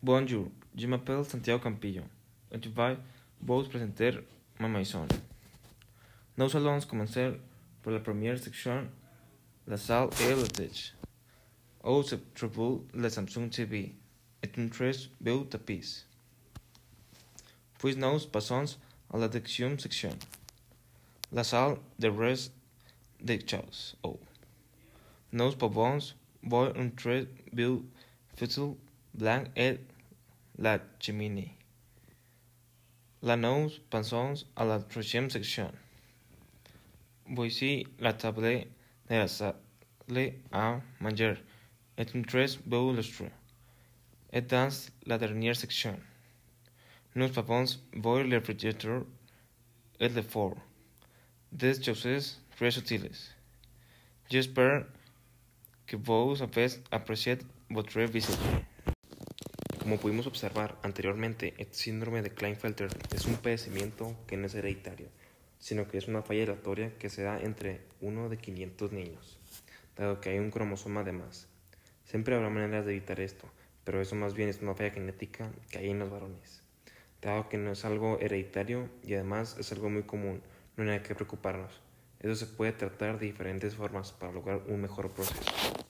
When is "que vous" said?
55.86-56.36